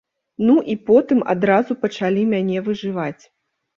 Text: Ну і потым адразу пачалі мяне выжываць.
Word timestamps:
Ну 0.45 0.53
і 0.73 0.75
потым 0.87 1.21
адразу 1.35 1.77
пачалі 1.85 2.27
мяне 2.33 2.67
выжываць. 2.71 3.23